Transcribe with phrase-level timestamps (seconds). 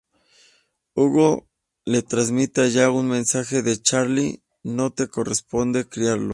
[0.95, 1.47] Hugo
[1.85, 6.29] le trasmite a Jack un mensaje de Charlie: "No te corresponde criarlo".